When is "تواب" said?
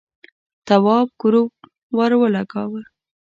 0.67-1.07